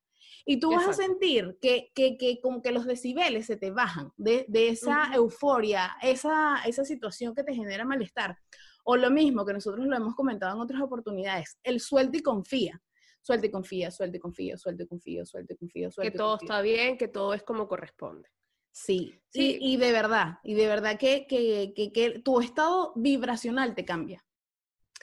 [0.45, 4.11] Y tú vas a sentir que, que, que, como que los decibeles se te bajan
[4.17, 8.37] de, de esa euforia, esa, esa situación que te genera malestar.
[8.83, 12.81] O lo mismo que nosotros lo hemos comentado en otras oportunidades, el suelta y confía.
[13.21, 16.37] Suelta y confía, suelta y confía, suelta y confía, suelta y confía, suelta Que todo
[16.41, 18.29] está bien, que todo es como corresponde.
[18.71, 19.57] Sí, sí.
[19.59, 24.23] Y, de verdad, y de verdad que, que, que tu estado vibracional te cambia.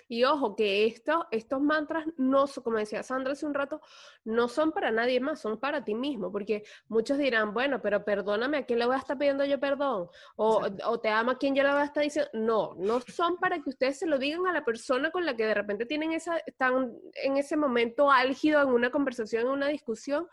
[0.09, 3.81] Y ojo, que esto, estos mantras no son, como decía Sandra hace un rato,
[4.25, 8.59] no son para nadie más, son para ti mismo, porque muchos dirán, bueno, pero perdóname,
[8.59, 10.09] ¿a quién le voy a estar pidiendo yo perdón?
[10.37, 13.37] O, o te ama a quien yo le voy a estar diciendo, no, no son
[13.37, 16.13] para que ustedes se lo digan a la persona con la que de repente tienen
[16.13, 20.29] esa, están en ese momento álgido en una conversación, en una discusión,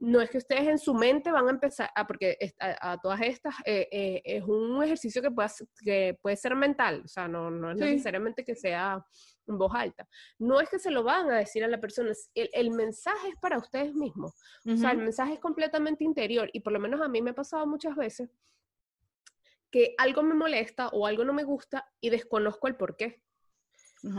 [0.00, 3.54] no es que ustedes en su mente van a empezar, a, porque a, todas estas
[3.66, 5.50] eh, eh, es un ejercicio que puede,
[5.84, 9.04] que puede ser mental, o sea, no, no es necesariamente que sea
[9.46, 10.08] en voz alta.
[10.38, 13.36] No es que se lo van a decir a la persona, el, el mensaje es
[13.40, 14.32] para ustedes mismos,
[14.66, 17.34] o sea, el mensaje es completamente interior y por lo menos a mí me ha
[17.34, 18.30] pasado muchas veces
[19.70, 23.22] que algo me molesta o algo no me gusta y desconozco el por qué.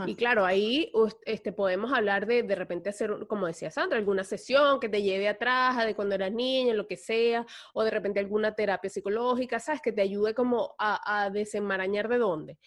[0.06, 0.92] Y claro, ahí
[1.24, 5.28] este, podemos hablar de de repente hacer, como decía Sandra, alguna sesión que te lleve
[5.28, 9.82] atrás, de cuando eras niña, lo que sea, o de repente alguna terapia psicológica, ¿sabes?
[9.82, 12.58] Que te ayude como a, desenmarañar de dónde.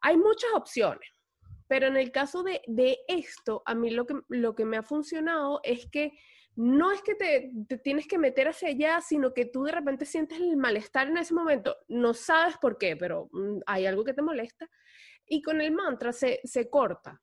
[0.00, 1.08] Hay muchas opciones,
[1.68, 4.82] pero en el caso de, de, esto, a mí lo que, lo que me ha
[4.82, 6.12] funcionado es que
[6.56, 7.52] no es que te,
[7.84, 11.34] tienes que meter hacia allá, sino que tú de repente sientes el malestar en ese
[11.34, 14.66] momento, no sabes por qué, pero mm, hay algo que te molesta,
[15.26, 17.20] y con el mantra se, se corta.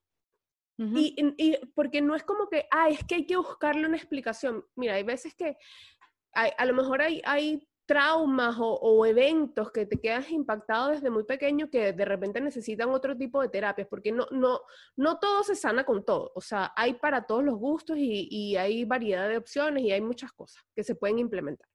[0.77, 4.65] y, y, porque no es como que, ah, es que hay que buscarle una explicación.
[4.75, 5.57] Mira, hay veces que
[6.33, 11.25] hay, a lo mejor hay, hay traumas o, eventos que te quedas impactado desde muy
[11.25, 14.61] pequeño que de repente necesitan otro tipo de terapias, porque no, no,
[14.95, 18.55] no todo se sana con todo, o sea, hay para todos los gustos y, y
[18.55, 21.67] hay variedad de opciones y hay muchas cosas que se pueden implementar.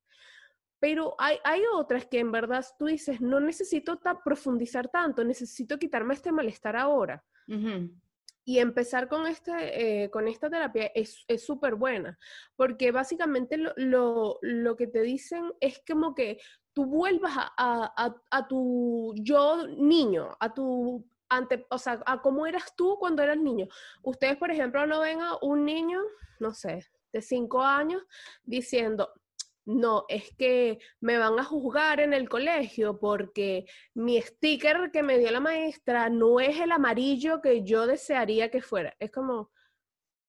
[0.81, 6.14] Pero hay, hay otras que en verdad tú dices, no necesito profundizar tanto, necesito quitarme
[6.14, 7.25] este malestar ahora.
[8.45, 12.19] Y empezar con, este, eh, con esta terapia es súper buena,
[12.57, 16.38] porque básicamente lo, lo, lo, que te dicen es como que
[16.73, 22.47] tú vuelvas a, a, a, tu yo niño, a tu ante, o sea, a cómo
[22.47, 23.67] eras tú cuando eras niño.
[24.03, 26.01] Ustedes, por ejemplo, no ven a un niño,
[26.41, 28.03] no sé, de cinco años
[28.45, 29.12] diciendo,
[29.68, 35.18] no, es que me van a juzgar en el colegio porque mi sticker que me
[35.18, 38.96] dio la maestra no es el amarillo que yo desearía que fuera.
[38.98, 39.52] Es como,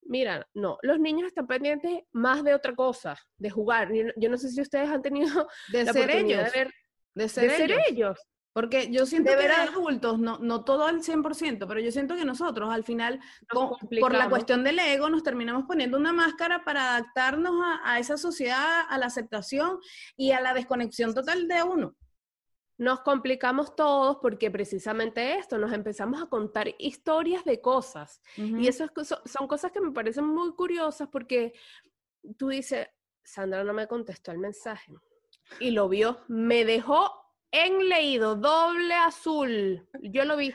[0.02, 3.90] mira, no, los niños están pendientes más de otra cosa, de jugar.
[4.18, 6.74] Yo, no sé si ustedes han tenido de ser ellos, de, ver,
[7.14, 8.20] de ser, ellos.
[8.54, 12.72] Porque yo siento que adultos, no, no todo al 100%, pero yo siento que nosotros
[12.74, 13.20] al final,
[14.00, 18.82] por la cuestión del ego, nos terminamos poniendo una máscara para adaptarnos a, esa sociedad,
[18.90, 19.80] a la aceptación
[20.18, 21.96] y a la desconexión total de uno.
[22.80, 28.22] Nos complicamos todos porque precisamente esto, nos empezamos a contar historias de cosas.
[28.36, 28.86] Y eso
[29.26, 31.54] son cosas que me parecen muy curiosas porque
[32.38, 32.88] tú dices,
[33.24, 34.94] Sandra no me contestó el mensaje
[35.60, 39.88] y lo vio, me dejó en leído, doble azul.
[40.02, 40.54] Yo lo vi.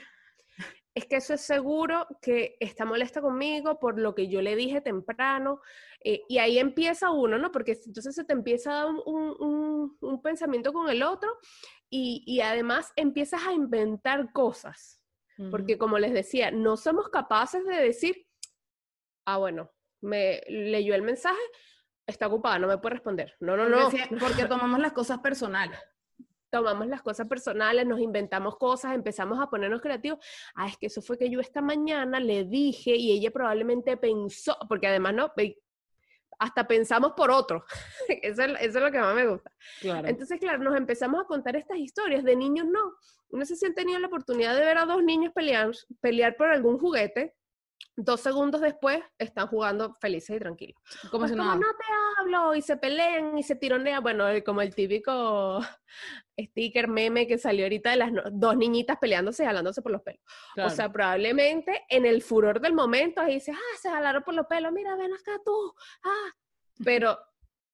[0.95, 4.81] Es que eso es seguro que está molesta conmigo por lo que yo le dije
[4.81, 5.61] temprano.
[6.05, 7.51] Eh, y ahí empieza uno, ¿no?
[7.51, 11.29] Porque entonces se te empieza a dar un, un, pensamiento con el otro
[11.91, 15.01] y, y, además empiezas a inventar cosas.
[15.51, 18.25] Porque como les decía, no somos capaces de decir,
[19.27, 21.41] ah, bueno, me leyó el mensaje,
[22.07, 23.35] está ocupada, no me puede responder.
[23.41, 23.91] No, no, no.
[24.21, 25.77] porque tomamos las cosas personales
[26.55, 30.25] tomamos las cosas personales, nos inventamos cosas, empezamos a ponernos creativos.
[30.55, 34.57] Ah, es que eso fue que yo esta mañana le dije y ella probablemente pensó,
[34.69, 35.33] porque además no,
[36.39, 37.65] hasta pensamos por otro.
[38.23, 39.51] eso, es, lo que más me gusta.
[39.83, 42.23] Entonces, claro, nos empezamos a contar estas historias.
[42.23, 42.95] De niños no.
[43.31, 46.51] No sé si han tenido la oportunidad de ver a dos niños pelear, pelear por
[46.51, 47.35] algún juguete
[47.97, 50.81] dos segundos después están jugando felices y tranquilos.
[51.11, 51.55] Como pues si no.
[51.55, 51.85] no te
[52.19, 55.61] hablo y se pelean y se tironean, bueno, como el típico
[56.41, 60.23] sticker meme que salió ahorita de las dos niñitas peleándose y jalándose por los pelos.
[60.57, 64.47] O sea, probablemente en el furor del momento ahí dices, ah, se jalaron por los
[64.47, 66.33] pelos, mira, ven acá tú, ah,
[66.85, 67.19] pero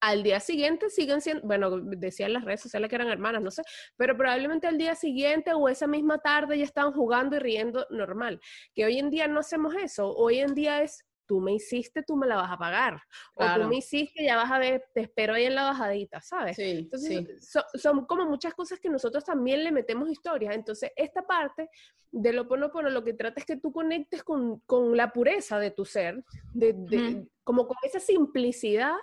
[0.01, 3.63] al día siguiente siguen siendo, bueno, decían las redes sociales que eran hermanas, no sé,
[3.97, 8.41] pero probablemente al día siguiente o esa misma tarde ya estaban jugando y riendo normal.
[8.75, 12.17] Que hoy en día no hacemos eso, hoy en día es, tú me hiciste, tú
[12.17, 13.01] me la vas a pagar,
[13.35, 16.57] o tú me hiciste, ya vas a ver, te espero ahí en la bajadita, ¿sabes?
[16.57, 20.55] Sí, Entonces, son como muchas cosas que nosotros también le metemos historias.
[20.55, 21.69] Entonces, esta parte
[22.11, 25.71] de lo ponopono lo que trata es que tú conectes con, con la pureza de
[25.71, 28.97] tu ser, de, como con esa simplicidad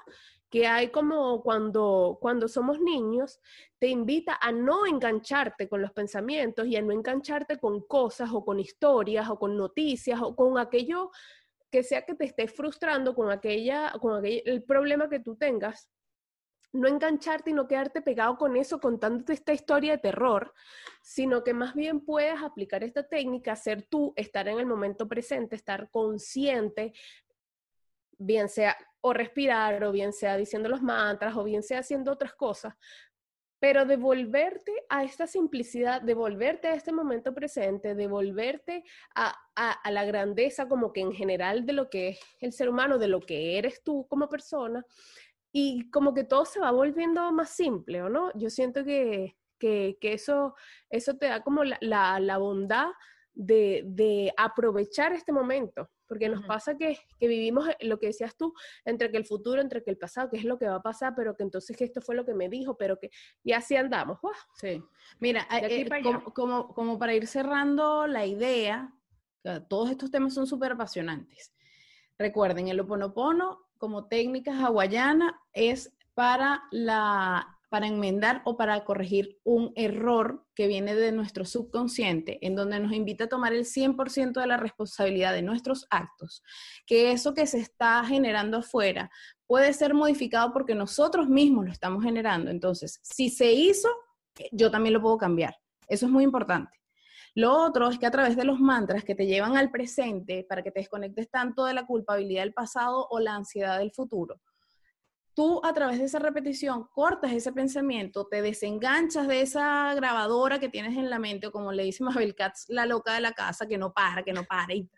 [0.49, 3.39] que hay como cuando, cuando somos niños,
[3.79, 8.45] te invita a no engancharte con los pensamientos y a no engancharte con cosas o
[8.45, 11.11] con historias o con noticias o con aquello
[11.69, 15.89] que sea que te esté frustrando con aquella, con el problema que tú tengas,
[16.71, 20.53] no engancharte y no quedarte pegado con eso contándote esta historia de terror,
[21.01, 25.55] sino que más bien puedas aplicar esta técnica, ser tú, estar en el momento presente,
[25.55, 26.93] estar consciente,
[28.17, 32.33] bien sea o respirar, o bien sea diciendo los mantras, o bien sea haciendo otras
[32.33, 32.75] cosas,
[33.59, 38.83] pero devolverte a esta simplicidad, devolverte a este momento presente, devolverte
[39.15, 42.99] a, a, la grandeza como que en general de lo que es el ser humano,
[42.99, 44.85] de lo que eres tú como persona,
[45.51, 48.31] y como que todo se va volviendo más simple, ¿o no?
[48.35, 50.53] Yo siento que, que, eso,
[50.89, 52.89] eso te da como la, la bondad
[53.37, 58.53] de, de, aprovechar este momento, porque nos pasa que, que, vivimos lo que decías tú,
[58.83, 61.13] entre que el futuro, entre que el pasado, que es lo que va a pasar,
[61.15, 63.11] pero que entonces que esto fue lo que me dijo, pero que,
[63.43, 64.17] y así andamos.
[64.55, 64.81] Sí.
[65.19, 68.91] Mira, eh, eh, como, como, como, para ir cerrando la idea,
[69.69, 71.53] todos estos temas son súper apasionantes.
[72.17, 79.71] Recuerden, el oponopono como técnica hawaiana es para la para enmendar o para corregir un
[79.75, 84.47] error que viene de nuestro subconsciente, en donde nos invita a tomar el 100% de
[84.47, 86.43] la responsabilidad de nuestros actos,
[86.85, 89.09] que eso que se está generando afuera
[89.45, 92.51] puede ser modificado porque nosotros mismos lo estamos generando.
[92.51, 93.89] Entonces, si se hizo,
[94.51, 95.55] yo también lo puedo cambiar.
[95.87, 96.77] Eso es muy importante.
[97.35, 100.63] Lo otro es que a través de los mantras que te llevan al presente para
[100.63, 104.41] que te desconectes tanto de la culpabilidad del pasado o la ansiedad del futuro,
[105.37, 110.67] tú a través de esa repetición cortas ese pensamiento, te desenganchas de esa grabadora que
[110.67, 113.67] tienes en la mente, o como le dice Mabel Katz, la loca de la casa,
[113.67, 114.89] que no para, que no para, y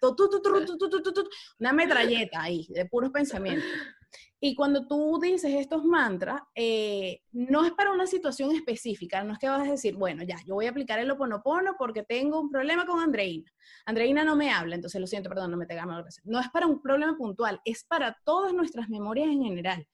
[1.59, 3.67] una metralleta ahí de puros pensamientos.
[4.39, 9.39] Y cuando tú dices estos mantras, eh, no es para una situación específica, no es
[9.39, 12.49] que vas a decir, bueno, ya, yo voy a aplicar el oponopono porque tengo un
[12.49, 13.51] problema con Andreina.
[13.85, 16.23] Andreina no me habla, entonces lo siento, perdón, no me te gracia.
[16.25, 19.85] No es para un problema puntual, es para todas nuestras memorias en general.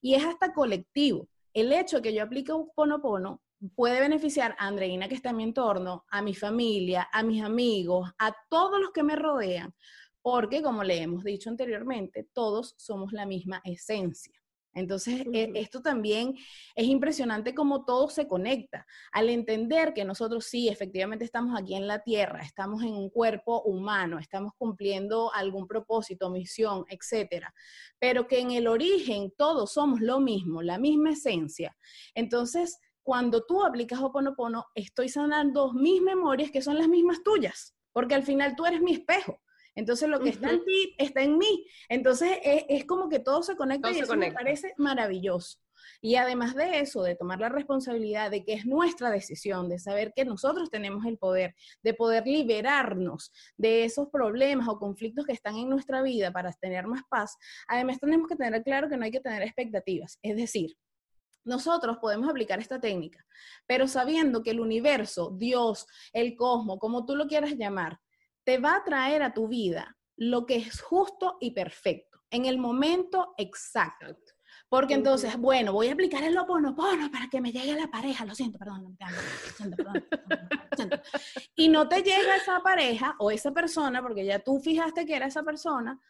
[0.00, 1.28] Y es hasta colectivo.
[1.54, 3.40] El hecho de que yo aplique oponopono
[3.76, 8.10] puede beneficiar a Andreina que está en mi entorno, a mi familia, a mis amigos,
[8.18, 9.72] a todos los que me rodean,
[10.22, 14.42] porque como le hemos dicho anteriormente, todos somos la misma esencia.
[14.74, 16.34] Entonces, e, esto también
[16.74, 18.86] es impresionante cómo todo se conecta.
[19.12, 23.62] Al entender que nosotros sí, efectivamente estamos aquí en la Tierra, estamos en un cuerpo
[23.62, 27.52] humano, estamos cumpliendo algún propósito, misión, etcétera,
[27.98, 31.76] pero que en el origen todos somos lo mismo, la misma esencia.
[32.14, 38.14] Entonces, cuando tú aplicas Hoponopono, estoy sanando mis memorias que son las mismas tuyas, porque
[38.14, 39.41] al final tú eres mi espejo.
[39.74, 41.66] Entonces lo que está en ti está en mí.
[41.88, 45.58] Entonces es, como que todo se conecta y eso me parece maravilloso.
[46.00, 50.12] Y además de eso, de tomar la responsabilidad de que es nuestra decisión, de saber
[50.14, 55.56] que nosotros tenemos el poder, de poder liberarnos de esos problemas o conflictos que están
[55.56, 57.36] en nuestra vida para tener más paz,
[57.68, 60.18] además tenemos que tener claro que no hay que tener expectativas.
[60.22, 60.76] Es decir,
[61.44, 63.24] nosotros podemos aplicar esta técnica,
[63.66, 67.98] pero sabiendo que el universo, Dios, el cosmos, como tú lo quieras llamar,
[68.44, 72.58] te va a traer a tu vida lo que es justo y perfecto, en el
[72.58, 74.06] momento exacto.
[74.68, 78.24] Porque entonces, bueno, voy a aplicar el oponopono para que me llegue la pareja.
[78.24, 80.02] Lo siento, perdón, lo siento, perdón,
[81.56, 85.26] Y no te llega esa pareja o esa persona, porque ya tú fijaste que era
[85.26, 86.00] esa persona,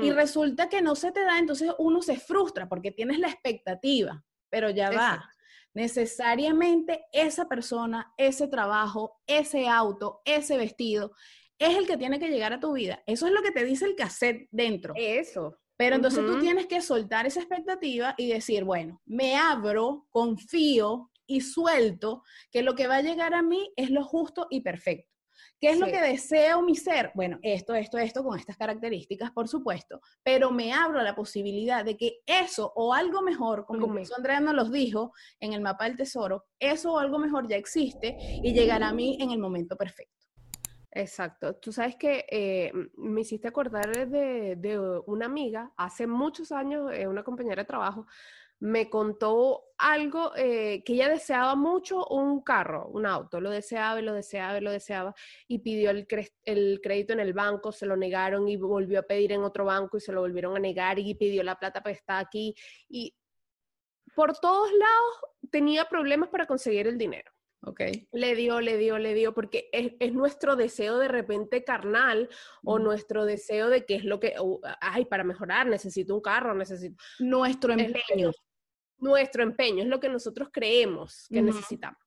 [0.00, 4.24] y resulta que no se te da, entonces uno se frustra porque tienes la expectativa,
[4.48, 5.28] pero ya va.
[5.74, 11.12] Necesariamente esa persona, ese trabajo, ese auto, ese vestido,
[11.58, 13.02] es el que tiene que llegar a tu vida.
[13.06, 14.94] Eso es lo que te dice el cassette dentro.
[14.96, 15.58] Eso.
[15.76, 21.42] Pero entonces tú tienes que soltar esa expectativa y decir, bueno, me abro, confío y
[21.42, 25.12] suelto que lo que va a llegar a mí es lo justo y perfecto.
[25.60, 27.12] ¿Qué es lo que deseo mi ser?
[27.14, 31.84] Bueno, esto, esto, esto, con estas características, por supuesto, pero me abro a la posibilidad
[31.84, 35.96] de que eso o algo mejor, como Andrea nos los dijo en el mapa del
[35.96, 40.25] tesoro, eso o algo mejor ya existe y llegará a mí en el momento perfecto.
[40.96, 41.54] Exacto.
[41.56, 47.22] Tú sabes que eh, me hiciste acordar de, una amiga, hace muchos años, eh, una
[47.22, 48.06] compañera de trabajo,
[48.60, 54.04] me contó algo eh, que ella deseaba mucho, un carro, un auto, lo deseaba y
[54.04, 55.14] lo deseaba y lo deseaba,
[55.46, 56.06] y pidió el,
[56.44, 59.98] el, crédito en el banco, se lo negaron y volvió a pedir en otro banco
[59.98, 62.54] y se lo volvieron a negar y pidió la plata para estar aquí.
[62.88, 63.14] Y
[64.14, 67.35] por todos lados tenía problemas para conseguir el dinero.
[67.68, 68.06] Okay.
[68.12, 72.28] Le dio, le dio, le dio, porque es, nuestro deseo de repente carnal
[72.62, 74.36] o nuestro deseo de que es lo que,
[74.80, 76.96] ay, para mejorar necesito un carro, necesito...
[77.18, 78.30] Nuestro empeño.
[78.98, 81.98] nuestro empeño, es lo que nosotros creemos que necesitamos.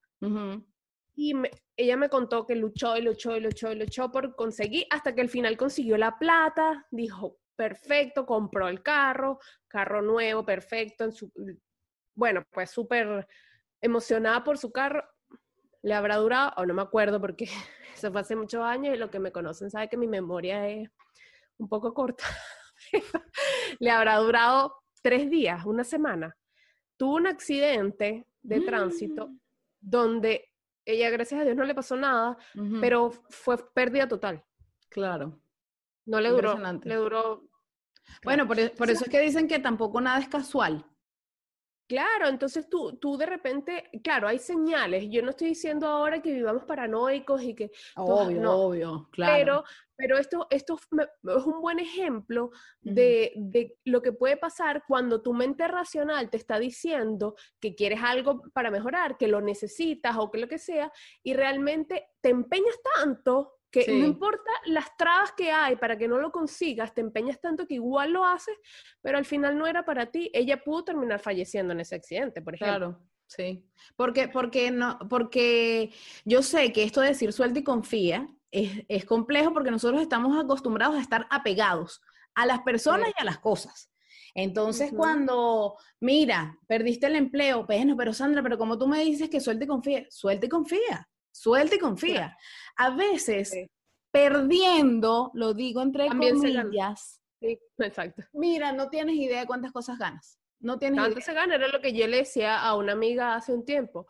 [1.14, 1.34] Y
[1.76, 5.20] ella me contó que luchó y luchó y luchó y luchó por conseguir, hasta que
[5.20, 11.30] al final consiguió la plata, dijo, perfecto, compró el carro, carro nuevo, perfecto, en su,
[12.16, 13.28] bueno, pues súper
[13.82, 15.04] emocionada por su carro
[15.82, 17.46] le habrá durado, o no me acuerdo porque
[17.96, 20.90] eso fue hace muchos años y lo que me conocen sabe que mi memoria es
[21.58, 22.24] un poco corta.
[23.80, 26.36] le habrá durado tres días, una semana.
[26.98, 29.40] Tuvo un accidente de tránsito mm.
[29.80, 30.50] donde
[30.86, 32.38] ella, gracias a Dios, no le pasó nada,
[32.82, 34.44] pero fue pérdida total.
[34.90, 35.40] Claro.
[36.06, 36.58] No le duró.
[36.84, 37.48] Le duró.
[38.24, 40.84] Bueno, por, e, por eso es que dicen que tampoco nada es casual.
[41.90, 45.08] Claro, entonces tú, tú de repente, claro, hay señales.
[45.10, 47.72] Yo no estoy diciendo ahora que vivamos paranoicos y que...
[47.96, 49.34] Obvio, no, obvio, claro.
[49.36, 49.64] Pero,
[49.96, 55.34] pero esto, esto es un buen ejemplo de, de, lo que puede pasar cuando tu
[55.34, 60.38] mente racional te está diciendo que quieres algo para mejorar, que lo necesitas o que
[60.38, 65.76] lo que sea, y realmente te empeñas tanto que no importa las trabas que hay
[65.76, 68.58] para que no lo consigas, te empeñas tanto que igual lo haces,
[69.02, 70.32] pero al final no era para ti.
[70.34, 72.78] Ella pudo terminar falleciendo en ese accidente, por ejemplo.
[72.78, 73.10] Claro.
[73.28, 73.64] Sí,
[73.96, 75.92] porque, porque, no, porque
[76.26, 80.96] yo sé que esto de decir suelta y confía es, complejo porque nosotros estamos acostumbrados
[80.96, 82.02] a estar apegados
[82.34, 83.92] a las personas y a las cosas.
[84.34, 89.42] Entonces, cuando, mira, perdiste el empleo, bueno, pero Sandra, pero como tú me dices que
[89.42, 91.08] suelte y confía, suelta y confía,
[91.40, 92.38] suelta y confía.
[92.76, 93.54] A veces,
[94.12, 97.22] perdiendo, lo digo entre comillas.
[97.42, 98.24] Sí, exacto.
[98.34, 100.38] Mira, no tienes idea de cuántas cosas ganas.
[100.60, 103.54] No tienes Tanto se gana, era lo que yo le decía a una amiga hace
[103.54, 104.08] un tiempo.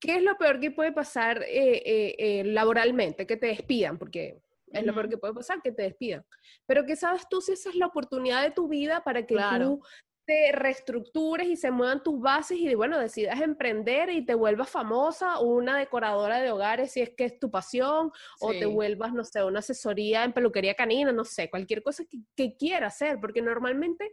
[0.00, 3.24] ¿Qué es lo peor que puede pasar eh, eh, eh, laboralmente?
[3.24, 6.26] Que te despidan, porque es lo peor que puede pasar, que te despidan.
[6.66, 9.80] Pero que sabes tú si esa es la oportunidad de tu vida para que tú
[10.24, 15.38] te reestructures y se muevan tus bases y bueno, decidas emprender y te vuelvas famosa
[15.38, 18.10] o una decoradora de hogares si es que es tu pasión
[18.40, 22.18] o te vuelvas, no sé, una asesoría en peluquería canina, no sé, cualquier cosa que,
[22.36, 24.10] que quieras hacer, porque normalmente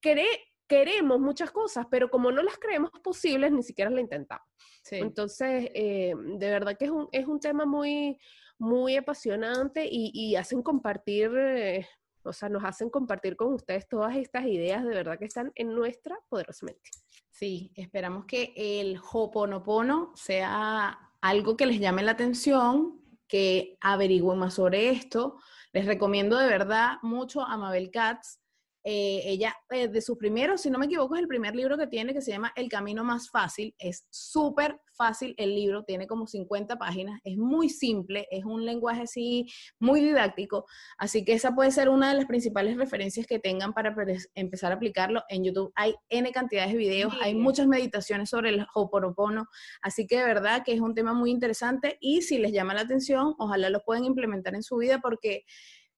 [0.00, 4.46] queremos muchas cosas, pero como no las creemos posibles, ni siquiera la intentamos.
[4.90, 8.18] Entonces, eh, de verdad que es un, es un tema muy,
[8.58, 11.86] muy apasionante y, hacen compartir, eh,
[12.24, 15.74] o sea, nos hacen compartir con ustedes todas estas ideas de verdad que están en
[15.74, 16.90] nuestra poderosamente.
[17.30, 24.54] Sí, esperamos que el Hoponopono sea algo que les llame la atención, que averigüen más
[24.54, 25.38] sobre esto.
[25.72, 28.41] Les recomiendo de verdad mucho a Mabel Katz,
[28.84, 31.86] eh, ella, eh, de sus primeros, si no me equivoco, es el primer libro que
[31.86, 33.74] tiene que se llama El Camino Más Fácil.
[33.78, 39.02] Es súper fácil el libro, tiene como 50 páginas, es muy simple, es un lenguaje
[39.02, 39.46] así
[39.78, 40.66] muy didáctico,
[40.98, 43.94] así que esa puede ser una de las principales referencias que tengan para
[44.34, 45.22] empezar a aplicarlo.
[45.28, 49.46] En YouTube hay N cantidades de videos, hay muchas meditaciones sobre el Ho'oponopono,
[49.80, 52.82] así que de verdad que es un tema muy interesante y si les llama la
[52.82, 55.44] atención, ojalá lo puedan implementar en su vida porque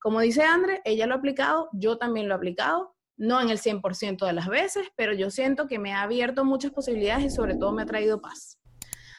[0.04, 3.56] como dice André, ella lo ha aplicado, yo también lo he aplicado, no en el
[3.56, 7.56] 100% de las veces, pero yo siento que me ha abierto muchas posibilidades y sobre
[7.56, 8.60] todo me ha traído paz.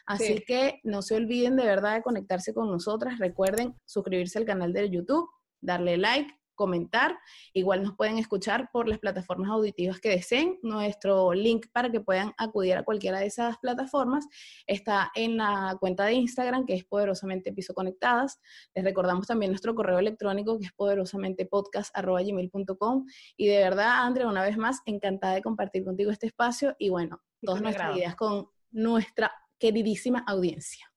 [0.05, 3.17] Así que no se olviden de verdad de conectarse con nosotras.
[3.17, 5.27] Recuerden suscribirse al canal de YouTube,
[5.59, 7.19] darle like, comentar.
[7.53, 10.57] Igual nos pueden escuchar por las plataformas auditivas que deseen.
[10.63, 14.25] Nuestro link para que puedan acudir a cualquiera de esas plataformas
[14.65, 18.39] está en la cuenta de Instagram, que es poderosamente piso conectadas.
[18.73, 23.05] Les recordamos también nuestro correo electrónico, que es poderosamente podcast.gmail.com.
[23.37, 27.21] Y de verdad, Andrea, una vez más, encantada de compartir contigo este espacio y bueno,
[27.41, 30.91] todas nuestras ideas con nuestra queridísima audiencia.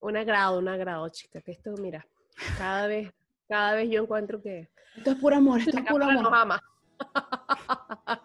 [0.00, 2.06] Un agrado, un agrado, chica, que esto, mira,
[2.58, 3.12] cada vez
[3.48, 4.68] cada vez yo encuentro que...
[4.96, 6.22] Esto es puro amor, esto es puro amor.
[6.22, 6.62] Nos ama.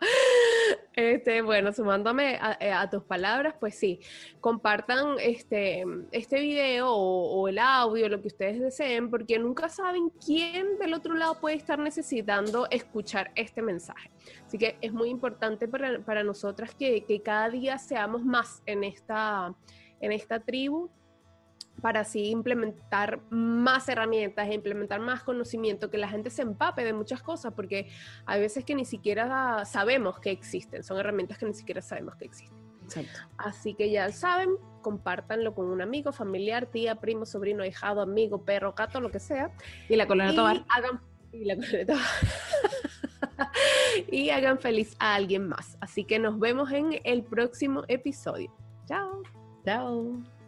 [0.94, 4.02] Este, bueno, sumándome eh, a, tus palabras, pues sí,
[4.42, 10.78] compartan este, este video o, el audio, lo que ustedes deseen, porque nunca saben quién
[10.78, 14.12] del otro lado puede estar necesitando escuchar este mensaje.
[14.46, 18.84] Así que es muy importante para, para nosotras que, que, cada día seamos más en
[18.84, 19.56] esta,
[20.02, 20.90] en esta tribu
[21.82, 26.94] para así implementar más herramientas, e implementar más conocimiento, que la gente se empape de
[26.94, 27.90] muchas cosas, porque
[28.26, 32.26] hay veces que ni siquiera sabemos que existen, son herramientas que ni siquiera sabemos que
[32.26, 32.58] existen.
[32.84, 33.20] Exacto.
[33.38, 34.50] Así que ya saben,
[34.82, 39.52] compártanlo con un amigo, familiar, tía, primo, sobrino, hijado, amigo, perro, gato, lo que sea.
[39.88, 40.66] Y la colonia Tobar.
[40.70, 41.00] Hagan,
[41.32, 41.86] y la colonia
[44.12, 45.78] y hagan feliz a alguien más.
[45.82, 48.52] Así que nos vemos en el próximo episodio.
[48.88, 49.22] Chao.
[49.64, 50.39] Chao.